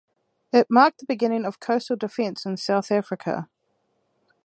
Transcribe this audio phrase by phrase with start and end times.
[0.51, 3.47] It marked the beginning of coastal defense in South Africa.